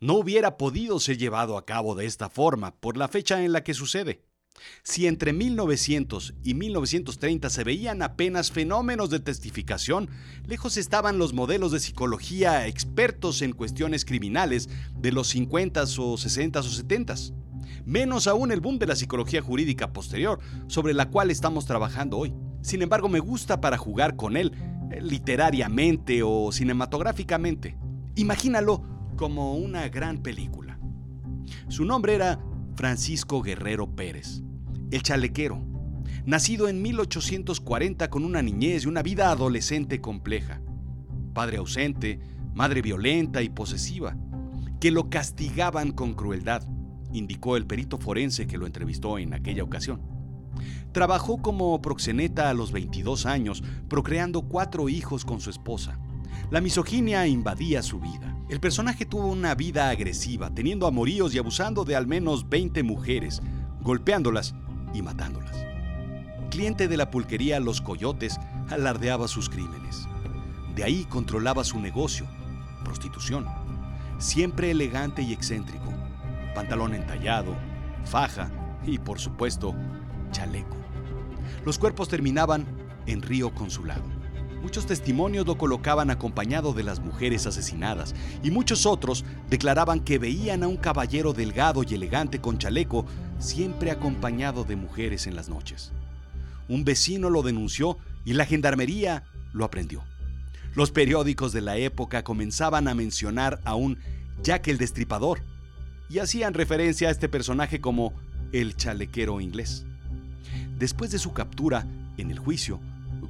no 0.00 0.14
hubiera 0.14 0.56
podido 0.56 0.98
ser 0.98 1.18
llevado 1.18 1.58
a 1.58 1.66
cabo 1.66 1.94
de 1.94 2.06
esta 2.06 2.30
forma 2.30 2.74
por 2.74 2.96
la 2.96 3.08
fecha 3.08 3.44
en 3.44 3.52
la 3.52 3.62
que 3.62 3.74
sucede. 3.74 4.24
Si 4.82 5.06
entre 5.06 5.32
1900 5.32 6.34
y 6.42 6.54
1930 6.54 7.50
se 7.50 7.64
veían 7.64 8.02
apenas 8.02 8.50
fenómenos 8.50 9.10
de 9.10 9.20
testificación, 9.20 10.10
lejos 10.46 10.76
estaban 10.76 11.18
los 11.18 11.32
modelos 11.32 11.72
de 11.72 11.80
psicología 11.80 12.66
expertos 12.66 13.42
en 13.42 13.52
cuestiones 13.52 14.04
criminales 14.04 14.68
de 14.98 15.12
los 15.12 15.34
50s 15.34 15.98
o 15.98 16.14
60s 16.16 16.58
o 16.58 16.82
70s 16.82 17.34
menos 17.84 18.26
aún 18.26 18.52
el 18.52 18.60
boom 18.60 18.78
de 18.78 18.86
la 18.86 18.96
psicología 18.96 19.42
jurídica 19.42 19.92
posterior, 19.92 20.38
sobre 20.66 20.94
la 20.94 21.10
cual 21.10 21.30
estamos 21.30 21.66
trabajando 21.66 22.18
hoy. 22.18 22.34
Sin 22.62 22.82
embargo, 22.82 23.08
me 23.08 23.20
gusta 23.20 23.60
para 23.60 23.78
jugar 23.78 24.16
con 24.16 24.36
él, 24.36 24.52
eh, 24.90 25.00
literariamente 25.00 26.22
o 26.22 26.52
cinematográficamente. 26.52 27.76
Imagínalo 28.16 28.99
como 29.20 29.52
una 29.52 29.86
gran 29.90 30.22
película. 30.22 30.78
Su 31.68 31.84
nombre 31.84 32.14
era 32.14 32.40
Francisco 32.74 33.42
Guerrero 33.42 33.94
Pérez, 33.94 34.40
el 34.90 35.02
chalequero, 35.02 35.62
nacido 36.24 36.68
en 36.68 36.80
1840 36.80 38.08
con 38.08 38.24
una 38.24 38.40
niñez 38.40 38.84
y 38.84 38.86
una 38.86 39.02
vida 39.02 39.30
adolescente 39.30 40.00
compleja, 40.00 40.62
padre 41.34 41.58
ausente, 41.58 42.18
madre 42.54 42.80
violenta 42.80 43.42
y 43.42 43.50
posesiva, 43.50 44.16
que 44.80 44.90
lo 44.90 45.10
castigaban 45.10 45.92
con 45.92 46.14
crueldad 46.14 46.66
indicó 47.12 47.58
el 47.58 47.66
perito 47.66 47.98
forense 47.98 48.46
que 48.46 48.56
lo 48.56 48.64
entrevistó 48.64 49.18
en 49.18 49.34
aquella 49.34 49.64
ocasión. 49.64 50.00
Trabajó 50.92 51.42
como 51.42 51.82
proxeneta 51.82 52.48
a 52.48 52.54
los 52.54 52.72
22 52.72 53.26
años, 53.26 53.62
procreando 53.86 54.48
cuatro 54.48 54.88
hijos 54.88 55.26
con 55.26 55.42
su 55.42 55.50
esposa. 55.50 55.98
La 56.50 56.62
misoginia 56.62 57.26
invadía 57.26 57.82
su 57.82 58.00
vida. 58.00 58.39
El 58.50 58.60
personaje 58.60 59.06
tuvo 59.06 59.28
una 59.28 59.54
vida 59.54 59.88
agresiva, 59.88 60.50
teniendo 60.50 60.86
amoríos 60.86 61.32
y 61.34 61.38
abusando 61.38 61.84
de 61.84 61.96
al 61.96 62.06
menos 62.06 62.48
20 62.48 62.82
mujeres, 62.82 63.40
golpeándolas 63.80 64.54
y 64.92 65.00
matándolas. 65.00 65.64
Cliente 66.50 66.88
de 66.88 66.96
la 66.96 67.10
pulquería 67.10 67.60
Los 67.60 67.80
Coyotes, 67.80 68.38
alardeaba 68.68 69.28
sus 69.28 69.48
crímenes. 69.48 70.06
De 70.74 70.84
ahí 70.84 71.04
controlaba 71.04 71.64
su 71.64 71.78
negocio, 71.78 72.26
prostitución. 72.84 73.46
Siempre 74.18 74.70
elegante 74.70 75.22
y 75.22 75.32
excéntrico 75.32 75.90
pantalón 76.54 76.94
entallado, 76.94 77.56
faja 78.04 78.50
y, 78.84 78.98
por 78.98 79.18
supuesto, 79.18 79.74
chaleco. 80.30 80.76
Los 81.64 81.78
cuerpos 81.78 82.08
terminaban 82.08 82.66
en 83.06 83.22
Río 83.22 83.54
Consulado. 83.54 84.19
Muchos 84.62 84.86
testimonios 84.86 85.46
lo 85.46 85.56
colocaban 85.56 86.10
acompañado 86.10 86.72
de 86.72 86.82
las 86.82 87.00
mujeres 87.00 87.46
asesinadas 87.46 88.14
y 88.42 88.50
muchos 88.50 88.86
otros 88.86 89.24
declaraban 89.48 90.00
que 90.00 90.18
veían 90.18 90.62
a 90.62 90.68
un 90.68 90.76
caballero 90.76 91.32
delgado 91.32 91.82
y 91.82 91.94
elegante 91.94 92.40
con 92.40 92.58
chaleco 92.58 93.06
siempre 93.38 93.90
acompañado 93.90 94.64
de 94.64 94.76
mujeres 94.76 95.26
en 95.26 95.34
las 95.34 95.48
noches. 95.48 95.92
Un 96.68 96.84
vecino 96.84 97.30
lo 97.30 97.42
denunció 97.42 97.98
y 98.24 98.34
la 98.34 98.44
gendarmería 98.44 99.24
lo 99.52 99.64
aprendió. 99.64 100.04
Los 100.74 100.90
periódicos 100.90 101.52
de 101.52 101.62
la 101.62 101.76
época 101.78 102.22
comenzaban 102.22 102.86
a 102.86 102.94
mencionar 102.94 103.60
a 103.64 103.74
un 103.74 103.98
Jack 104.42 104.68
el 104.68 104.78
Destripador, 104.78 105.42
y 106.10 106.18
hacían 106.18 106.54
referencia 106.54 107.08
a 107.08 107.12
este 107.12 107.28
personaje 107.28 107.80
como 107.80 108.12
el 108.52 108.76
chalequero 108.76 109.40
inglés. 109.40 109.86
Después 110.76 111.12
de 111.12 111.18
su 111.18 111.32
captura 111.32 111.86
en 112.16 112.32
el 112.32 112.38
juicio, 112.38 112.80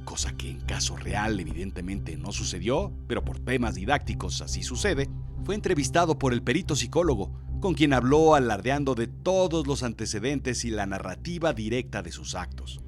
cosa 0.03 0.33
que 0.33 0.49
en 0.49 0.59
caso 0.61 0.95
real 0.95 1.39
evidentemente 1.39 2.17
no 2.17 2.31
sucedió, 2.31 2.91
pero 3.07 3.23
por 3.23 3.39
temas 3.39 3.75
didácticos 3.75 4.41
así 4.41 4.63
sucede, 4.63 5.09
fue 5.43 5.55
entrevistado 5.55 6.17
por 6.19 6.33
el 6.33 6.43
perito 6.43 6.75
psicólogo, 6.75 7.31
con 7.59 7.73
quien 7.73 7.93
habló 7.93 8.35
alardeando 8.35 8.95
de 8.95 9.07
todos 9.07 9.67
los 9.67 9.83
antecedentes 9.83 10.65
y 10.65 10.71
la 10.71 10.85
narrativa 10.85 11.53
directa 11.53 12.01
de 12.01 12.11
sus 12.11 12.35
actos. 12.35 12.81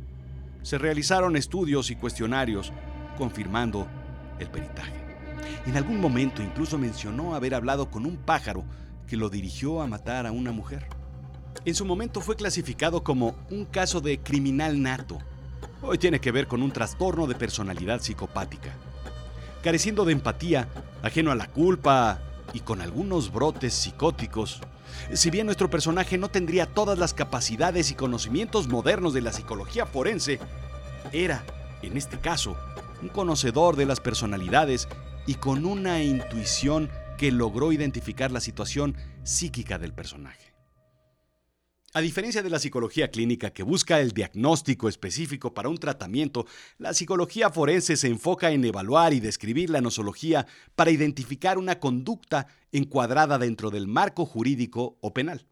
Se 0.63 0.77
realizaron 0.77 1.36
estudios 1.36 1.91
y 1.91 1.96
cuestionarios 1.96 2.72
confirmando 3.17 3.88
el 4.39 4.50
peritaje. 4.50 5.03
En 5.65 5.77
algún 5.77 6.00
momento 6.00 6.41
incluso 6.41 6.77
mencionó 6.77 7.36
haber 7.36 7.55
hablado 7.55 7.89
con 7.89 8.05
un 8.05 8.17
pájaro 8.17 8.65
que 9.08 9.17
lo 9.17 9.29
dirigió 9.29 9.82
a 9.82 9.88
matar 9.88 10.25
a 10.25 10.32
una 10.32 10.51
mujer. 10.51 10.88
En 11.65 11.75
su 11.75 11.86
momento 11.86 12.20
fue 12.20 12.36
clasificado 12.36 13.03
como 13.03 13.36
un 13.50 13.65
caso 13.65 14.01
de 14.01 14.20
criminal 14.20 14.82
nato. 14.82 15.20
Hoy 15.85 15.97
tiene 15.97 16.21
que 16.21 16.31
ver 16.31 16.47
con 16.47 16.63
un 16.63 16.71
trastorno 16.71 17.27
de 17.27 17.35
personalidad 17.35 17.99
psicopática. 17.99 18.73
Careciendo 19.61 20.05
de 20.05 20.13
empatía, 20.13 20.69
ajeno 21.01 21.29
a 21.29 21.35
la 21.35 21.47
culpa 21.47 22.21
y 22.53 22.61
con 22.61 22.79
algunos 22.79 23.33
brotes 23.33 23.73
psicóticos, 23.73 24.61
si 25.11 25.29
bien 25.29 25.45
nuestro 25.45 25.69
personaje 25.69 26.17
no 26.17 26.29
tendría 26.29 26.67
todas 26.67 26.97
las 26.97 27.13
capacidades 27.13 27.91
y 27.91 27.95
conocimientos 27.95 28.69
modernos 28.69 29.13
de 29.13 29.21
la 29.21 29.33
psicología 29.33 29.85
forense, 29.85 30.39
era, 31.11 31.43
en 31.81 31.97
este 31.97 32.17
caso, 32.17 32.55
un 33.01 33.09
conocedor 33.09 33.75
de 33.75 33.85
las 33.85 33.99
personalidades 33.99 34.87
y 35.27 35.35
con 35.35 35.65
una 35.65 36.01
intuición 36.01 36.89
que 37.17 37.29
logró 37.33 37.73
identificar 37.73 38.31
la 38.31 38.39
situación 38.39 38.95
psíquica 39.23 39.79
del 39.79 39.91
personaje. 39.91 40.52
A 41.95 42.01
diferencia 42.01 42.41
de 42.41 42.50
la 42.50 42.57
psicología 42.57 43.12
clínica 43.12 43.51
que 43.51 43.62
busca 43.62 44.00
el 44.00 44.13
diagnóstico 44.13 44.89
específico 44.89 45.53
para 45.53 45.69
un 45.69 45.77
tratamiento, 45.77 46.47
la 46.79 46.91
psicología 46.95 47.51
forense 47.51 47.97
se 47.97 48.07
enfoca 48.07 48.50
en 48.50 48.65
evaluar 48.65 49.13
y 49.13 49.19
describir 49.19 49.69
la 49.69 49.79
nosología 49.79 50.47
para 50.73 50.89
identificar 50.89 51.59
una 51.59 51.79
conducta 51.79 52.47
encuadrada 52.71 53.38
dentro 53.38 53.69
del 53.69 53.85
marco 53.88 54.25
jurídico 54.25 54.97
o 55.01 55.13
penal. 55.13 55.45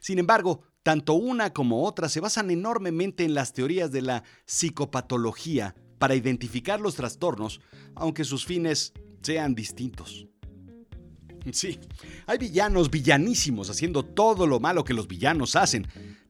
Sin 0.00 0.18
embargo, 0.18 0.62
tanto 0.82 1.14
una 1.14 1.52
como 1.52 1.84
otra 1.84 2.08
se 2.08 2.18
basan 2.18 2.50
enormemente 2.50 3.22
en 3.22 3.34
las 3.34 3.52
teorías 3.52 3.92
de 3.92 4.02
la 4.02 4.24
psicopatología 4.44 5.76
para 5.98 6.16
identificar 6.16 6.80
los 6.80 6.96
trastornos, 6.96 7.60
aunque 7.94 8.24
sus 8.24 8.44
fines 8.44 8.92
sean 9.22 9.54
distintos. 9.54 10.26
Sí, 11.52 11.78
hay 12.26 12.38
villanos 12.38 12.90
villanísimos 12.90 13.70
haciendo 13.70 14.04
todo 14.04 14.46
lo 14.46 14.60
malo 14.60 14.84
que 14.84 14.94
los 14.94 15.06
villanos 15.06 15.56
hacen. 15.56 15.86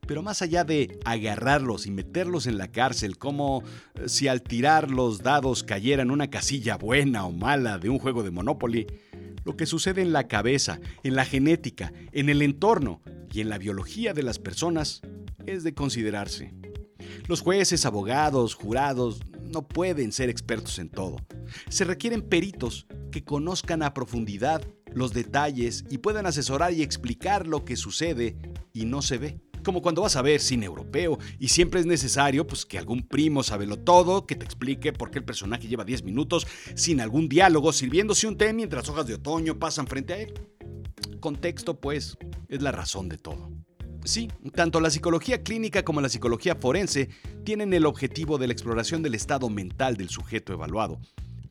Pero 0.06 0.22
más 0.22 0.40
allá 0.40 0.62
de 0.62 1.00
agarrarlos 1.04 1.86
y 1.86 1.90
meterlos 1.90 2.46
en 2.46 2.58
la 2.58 2.70
cárcel, 2.70 3.18
como 3.18 3.64
eh, 3.94 4.08
si 4.08 4.28
al 4.28 4.42
tirar 4.42 4.90
los 4.90 5.22
dados 5.22 5.64
cayera 5.64 6.02
en 6.02 6.12
una 6.12 6.30
casilla 6.30 6.76
buena 6.76 7.26
o 7.26 7.32
mala 7.32 7.78
de 7.78 7.88
un 7.88 7.98
juego 7.98 8.22
de 8.22 8.30
Monopoly, 8.30 8.86
lo 9.44 9.56
que 9.56 9.66
sucede 9.66 10.02
en 10.02 10.12
la 10.12 10.28
cabeza, 10.28 10.80
en 11.02 11.16
la 11.16 11.24
genética, 11.24 11.92
en 12.12 12.28
el 12.28 12.42
entorno 12.42 13.00
y 13.32 13.40
en 13.40 13.48
la 13.48 13.58
biología 13.58 14.12
de 14.12 14.22
las 14.22 14.38
personas 14.38 15.02
es 15.44 15.64
de 15.64 15.74
considerarse. 15.74 16.54
Los 17.26 17.40
jueces, 17.40 17.84
abogados, 17.84 18.54
jurados 18.54 19.20
no 19.42 19.66
pueden 19.66 20.12
ser 20.12 20.30
expertos 20.30 20.78
en 20.78 20.88
todo. 20.88 21.16
Se 21.68 21.84
requieren 21.84 22.22
peritos 22.22 22.86
que 23.10 23.24
conozcan 23.24 23.82
a 23.82 23.94
profundidad 23.94 24.62
los 24.96 25.12
detalles 25.12 25.84
y 25.90 25.98
puedan 25.98 26.24
asesorar 26.24 26.72
y 26.72 26.82
explicar 26.82 27.46
lo 27.46 27.66
que 27.66 27.76
sucede 27.76 28.34
y 28.72 28.86
no 28.86 29.02
se 29.02 29.18
ve. 29.18 29.40
como 29.62 29.82
cuando 29.82 30.02
vas 30.02 30.14
a 30.14 30.22
ver 30.22 30.40
cine 30.40 30.64
europeo 30.64 31.18
y 31.40 31.48
siempre 31.48 31.80
es 31.80 31.86
necesario 31.86 32.46
pues, 32.46 32.64
que 32.64 32.78
algún 32.78 33.02
primo 33.06 33.42
sabelo 33.42 33.76
todo, 33.76 34.24
que 34.24 34.36
te 34.36 34.44
explique 34.44 34.92
por 34.92 35.10
qué 35.10 35.18
el 35.18 35.24
personaje 35.24 35.66
lleva 35.66 35.84
10 35.84 36.04
minutos 36.04 36.46
sin 36.76 37.00
algún 37.00 37.28
diálogo, 37.28 37.72
sirviéndose 37.72 38.28
un 38.28 38.38
té 38.38 38.52
mientras 38.52 38.88
hojas 38.88 39.06
de 39.06 39.14
otoño 39.14 39.58
pasan 39.58 39.88
frente 39.88 40.12
a 40.12 40.18
él. 40.18 40.34
Contexto, 41.18 41.80
pues, 41.80 42.16
es 42.48 42.62
la 42.62 42.70
razón 42.70 43.08
de 43.08 43.18
todo. 43.18 43.50
Sí, 44.04 44.28
tanto 44.54 44.80
la 44.80 44.90
psicología 44.90 45.42
clínica 45.42 45.84
como 45.84 46.00
la 46.00 46.08
psicología 46.08 46.54
forense 46.54 47.08
tienen 47.44 47.74
el 47.74 47.86
objetivo 47.86 48.38
de 48.38 48.46
la 48.46 48.52
exploración 48.52 49.02
del 49.02 49.16
estado 49.16 49.50
mental 49.50 49.96
del 49.96 50.10
sujeto 50.10 50.52
evaluado, 50.52 51.00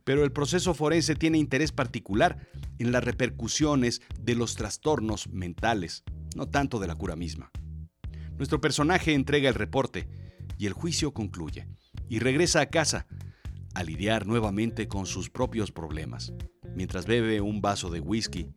pero 0.06 0.22
el 0.22 0.30
proceso 0.30 0.72
forense 0.72 1.16
tiene 1.16 1.36
interés 1.36 1.72
particular 1.72 2.48
en 2.78 2.92
las 2.92 3.02
repercusiones 3.02 4.02
de 4.20 4.36
los 4.36 4.54
trastornos 4.54 5.28
mentales, 5.30 6.04
no 6.36 6.46
tanto 6.46 6.78
de 6.78 6.86
la 6.86 6.94
cura 6.94 7.16
misma. 7.16 7.50
Nuestro 8.38 8.60
personaje 8.60 9.14
entrega 9.14 9.48
el 9.48 9.56
reporte 9.56 10.08
y 10.58 10.66
el 10.66 10.74
juicio 10.74 11.12
concluye, 11.12 11.66
y 12.08 12.20
regresa 12.20 12.60
a 12.60 12.66
casa 12.66 13.08
a 13.74 13.82
lidiar 13.82 14.28
nuevamente 14.28 14.86
con 14.86 15.06
sus 15.06 15.28
propios 15.28 15.72
problemas, 15.72 16.32
mientras 16.76 17.06
bebe 17.06 17.40
un 17.40 17.60
vaso 17.60 17.90
de 17.90 17.98
whisky. 17.98 18.54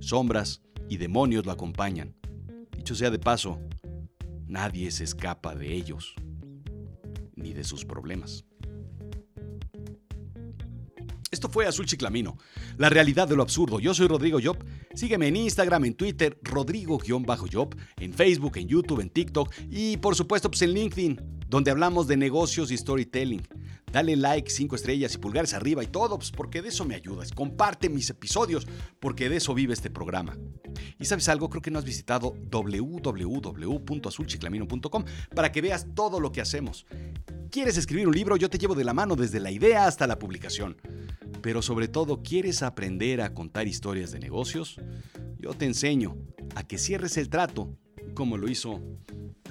Sombras 0.00 0.62
y 0.88 0.96
demonios 0.96 1.46
lo 1.46 1.52
acompañan. 1.52 2.16
Dicho 2.76 2.96
sea 2.96 3.10
de 3.10 3.20
paso, 3.20 3.60
nadie 4.48 4.90
se 4.90 5.04
escapa 5.04 5.54
de 5.54 5.74
ellos, 5.74 6.16
ni 7.36 7.52
de 7.52 7.62
sus 7.62 7.84
problemas. 7.84 8.47
Esto 11.38 11.48
fue 11.48 11.68
Azul 11.68 11.86
Chiclamino, 11.86 12.36
la 12.78 12.88
realidad 12.88 13.28
de 13.28 13.36
lo 13.36 13.44
absurdo. 13.44 13.78
Yo 13.78 13.94
soy 13.94 14.08
Rodrigo 14.08 14.40
Job. 14.42 14.56
Sígueme 14.92 15.28
en 15.28 15.36
Instagram, 15.36 15.84
en 15.84 15.94
Twitter, 15.94 16.36
Rodrigo-Job, 16.42 17.76
en 17.96 18.12
Facebook, 18.12 18.56
en 18.56 18.66
YouTube, 18.66 18.98
en 18.98 19.08
TikTok 19.08 19.48
y 19.70 19.98
por 19.98 20.16
supuesto 20.16 20.50
pues 20.50 20.62
en 20.62 20.72
LinkedIn, 20.72 21.20
donde 21.46 21.70
hablamos 21.70 22.08
de 22.08 22.16
negocios 22.16 22.72
y 22.72 22.76
storytelling. 22.76 23.46
Dale 23.92 24.16
like, 24.16 24.50
cinco 24.50 24.74
estrellas 24.74 25.14
y 25.14 25.18
pulgares 25.18 25.54
arriba 25.54 25.84
y 25.84 25.86
todo, 25.86 26.18
pues 26.18 26.32
porque 26.32 26.60
de 26.60 26.70
eso 26.70 26.84
me 26.84 26.96
ayudas. 26.96 27.30
Comparte 27.30 27.88
mis 27.88 28.10
episodios, 28.10 28.66
porque 28.98 29.28
de 29.28 29.36
eso 29.36 29.54
vive 29.54 29.74
este 29.74 29.90
programa. 29.90 30.36
Y 30.98 31.04
sabes 31.04 31.28
algo, 31.28 31.50
creo 31.50 31.62
que 31.62 31.70
no 31.70 31.78
has 31.78 31.84
visitado 31.84 32.34
www.azulchiclamino.com 32.50 35.04
para 35.36 35.52
que 35.52 35.60
veas 35.60 35.86
todo 35.94 36.18
lo 36.18 36.32
que 36.32 36.40
hacemos. 36.40 36.84
¿Quieres 37.50 37.78
escribir 37.78 38.08
un 38.08 38.14
libro? 38.14 38.36
Yo 38.36 38.50
te 38.50 38.58
llevo 38.58 38.74
de 38.74 38.84
la 38.84 38.92
mano 38.92 39.16
desde 39.16 39.40
la 39.40 39.52
idea 39.52 39.86
hasta 39.86 40.06
la 40.06 40.18
publicación. 40.18 40.76
Pero 41.42 41.62
sobre 41.62 41.88
todo, 41.88 42.22
¿quieres 42.22 42.62
aprender 42.62 43.20
a 43.20 43.34
contar 43.34 43.68
historias 43.68 44.10
de 44.10 44.20
negocios? 44.20 44.80
Yo 45.38 45.54
te 45.54 45.66
enseño 45.66 46.16
a 46.54 46.66
que 46.66 46.78
cierres 46.78 47.16
el 47.16 47.28
trato 47.28 47.76
como 48.14 48.36
lo 48.36 48.48
hizo 48.48 48.82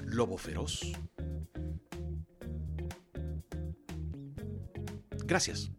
Lobo 0.04 0.36
Feroz. 0.36 0.92
Gracias. 5.24 5.70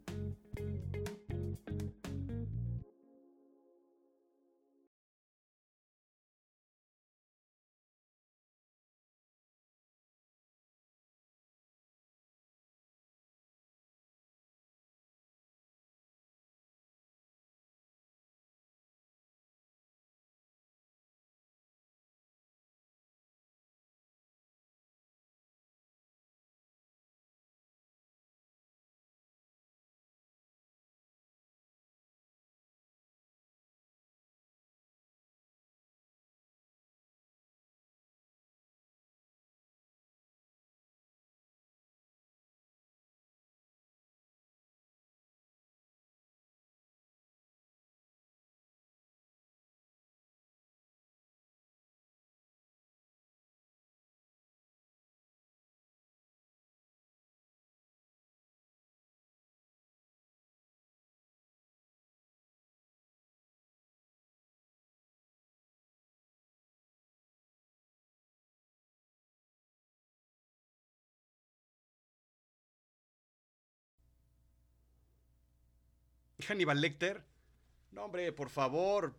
Hannibal 76.40 76.80
Lecter. 76.80 77.24
No, 77.92 78.04
hombre, 78.04 78.32
por 78.32 78.50
favor. 78.50 79.18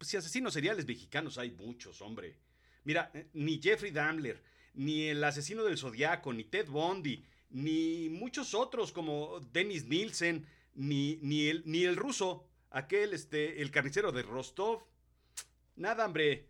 Si 0.00 0.16
asesinos 0.16 0.52
seriales 0.54 0.86
mexicanos 0.86 1.38
hay 1.38 1.50
muchos, 1.50 2.00
hombre. 2.02 2.38
Mira, 2.84 3.10
eh, 3.14 3.28
ni 3.34 3.60
Jeffrey 3.60 3.90
Dahmer, 3.90 4.42
ni 4.74 5.08
el 5.08 5.22
asesino 5.22 5.64
del 5.64 5.78
Zodiaco, 5.78 6.32
ni 6.32 6.44
Ted 6.44 6.68
Bundy, 6.68 7.24
ni 7.50 8.08
muchos 8.08 8.54
otros 8.54 8.92
como 8.92 9.40
Dennis 9.52 9.84
Nielsen, 9.86 10.46
ni, 10.74 11.18
ni, 11.22 11.48
el, 11.48 11.62
ni 11.66 11.84
el 11.84 11.96
ruso, 11.96 12.46
aquel, 12.70 13.12
este, 13.12 13.60
el 13.62 13.70
carnicero 13.70 14.12
de 14.12 14.22
Rostov. 14.22 14.84
Nada, 15.76 16.06
hombre. 16.06 16.48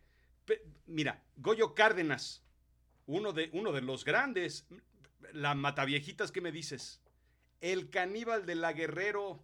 mira, 0.86 1.22
Goyo 1.36 1.74
Cárdenas, 1.74 2.42
uno 3.06 3.32
de, 3.32 3.50
uno 3.52 3.72
de 3.72 3.82
los 3.82 4.04
grandes. 4.04 4.66
La 5.32 5.54
mataviejitas, 5.54 6.32
¿qué 6.32 6.40
me 6.40 6.52
dices? 6.52 7.00
El 7.60 7.90
caníbal 7.90 8.46
de 8.46 8.54
la 8.54 8.72
Guerrero. 8.72 9.42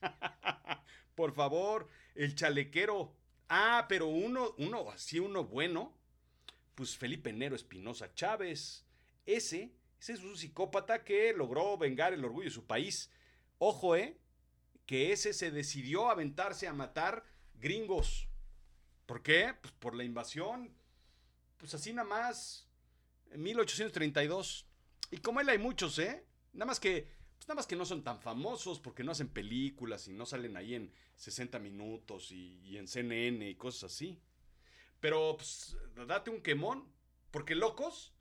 Por 1.14 1.32
favor, 1.32 1.88
el 2.14 2.34
chalequero. 2.34 3.14
Ah, 3.48 3.86
pero 3.88 4.06
uno, 4.06 4.54
uno, 4.58 4.90
así 4.90 5.18
uno 5.18 5.44
bueno. 5.44 5.96
Pues 6.74 6.96
Felipe 6.96 7.32
Nero 7.32 7.56
Espinosa 7.56 8.14
Chávez. 8.14 8.86
Ese, 9.26 9.72
ese 10.00 10.12
es 10.12 10.20
un 10.20 10.36
psicópata 10.36 11.04
que 11.04 11.32
logró 11.32 11.76
vengar 11.76 12.12
el 12.12 12.24
orgullo 12.24 12.48
de 12.48 12.54
su 12.54 12.66
país. 12.66 13.10
Ojo, 13.58 13.96
¿eh? 13.96 14.18
Que 14.86 15.12
ese 15.12 15.32
se 15.32 15.50
decidió 15.50 16.08
aventarse 16.08 16.66
a 16.66 16.72
matar 16.72 17.24
gringos. 17.54 18.28
¿Por 19.06 19.22
qué? 19.22 19.54
Pues 19.60 19.72
por 19.74 19.94
la 19.94 20.04
invasión. 20.04 20.72
Pues 21.58 21.74
así 21.74 21.92
nada 21.92 22.08
más. 22.08 22.66
En 23.30 23.42
1832. 23.42 24.66
Y 25.10 25.18
como 25.18 25.40
él 25.40 25.48
hay 25.48 25.58
muchos, 25.58 25.98
¿eh? 25.98 26.24
Nada 26.52 26.66
más 26.66 26.80
que 26.80 27.08
pues 27.40 27.48
nada 27.48 27.56
más 27.56 27.66
que 27.66 27.74
no 27.74 27.86
son 27.86 28.04
tan 28.04 28.20
famosos 28.20 28.80
porque 28.80 29.02
no 29.02 29.12
hacen 29.12 29.28
películas 29.28 30.06
y 30.08 30.12
no 30.12 30.26
salen 30.26 30.58
ahí 30.58 30.74
en 30.74 30.92
60 31.16 31.58
minutos 31.58 32.32
y, 32.32 32.76
en 32.76 32.86
CNN 32.86 33.48
y 33.48 33.54
cosas 33.54 33.84
así. 33.90 34.20
Pero 35.00 35.38
pues 35.38 35.74
date 36.06 36.28
un 36.28 36.42
quemón, 36.42 36.92
porque 37.30 37.54
locos, 37.54 38.12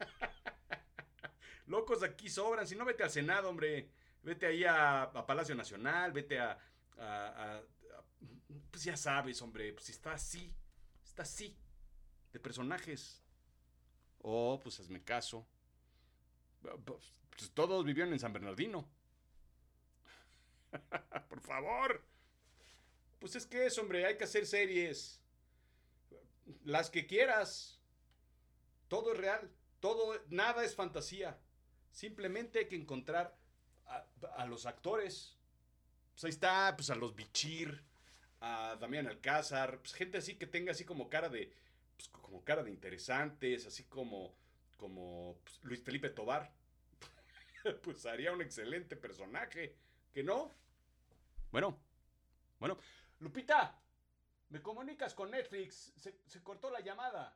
locos 1.66 2.02
aquí 2.02 2.28
sobran. 2.28 2.66
Si 2.66 2.74
no, 2.74 2.84
vete 2.84 3.04
al 3.04 3.10
Senado, 3.10 3.48
hombre. 3.48 3.88
Vete 4.24 4.46
ahí 4.46 4.64
a, 4.64 5.12
Palacio 5.28 5.54
Nacional, 5.54 6.10
vete 6.10 6.40
a, 6.40 6.58
Pues 8.72 8.82
ya 8.82 8.96
sabes, 8.96 9.40
hombre, 9.42 9.74
pues 9.74 9.90
está 9.90 10.14
así, 10.14 10.52
está 11.04 11.22
así, 11.22 11.56
de 12.32 12.40
personajes. 12.40 13.22
Oh, 14.22 14.58
pues 14.60 14.80
hazme 14.80 15.04
caso. 15.04 15.46
Pues, 17.36 17.50
todos 17.52 17.84
vivieron 17.84 18.12
en 18.12 18.18
San 18.18 18.32
Bernardino. 18.32 18.88
Por 21.28 21.40
favor. 21.40 22.02
Pues 23.18 23.36
es 23.36 23.46
que 23.46 23.66
es, 23.66 23.78
hombre, 23.78 24.06
hay 24.06 24.16
que 24.16 24.24
hacer 24.24 24.46
series. 24.46 25.20
Las 26.64 26.90
que 26.90 27.06
quieras. 27.06 27.78
Todo 28.88 29.12
es 29.12 29.18
real. 29.18 29.50
Todo, 29.80 30.20
nada 30.28 30.64
es 30.64 30.74
fantasía. 30.74 31.38
Simplemente 31.90 32.60
hay 32.60 32.68
que 32.68 32.76
encontrar 32.76 33.36
a, 34.36 34.46
los 34.46 34.66
actores. 34.66 35.36
Pues 36.12 36.24
ahí 36.24 36.30
está, 36.30 36.74
pues 36.76 36.90
a 36.90 36.94
los 36.94 37.14
Bichir, 37.14 37.82
a 38.40 38.76
Damián 38.80 39.06
Alcázar, 39.06 39.78
pues 39.78 39.92
gente 39.92 40.18
así 40.18 40.36
que 40.36 40.46
tenga 40.46 40.72
así 40.72 40.84
como 40.84 41.08
cara 41.08 41.28
de, 41.28 41.52
pues 41.96 42.08
como 42.08 42.42
cara 42.42 42.62
de 42.62 42.70
interesantes, 42.70 43.66
así 43.66 43.84
como, 43.84 44.34
como 44.76 45.36
pues, 45.44 45.60
Luis 45.62 45.82
Felipe 45.82 46.10
Tobar. 46.10 46.52
pues 47.82 48.06
haría 48.06 48.32
un 48.32 48.42
excelente 48.42 48.96
personaje, 48.96 49.76
¿que 50.12 50.22
no? 50.22 50.54
Bueno, 51.50 51.78
bueno. 52.58 52.78
Lupita, 53.18 53.80
¿me 54.50 54.60
comunicas 54.60 55.14
con 55.14 55.30
Netflix? 55.30 55.92
Se, 55.96 56.20
se 56.26 56.42
cortó 56.42 56.70
la 56.70 56.80
llamada. 56.80 57.34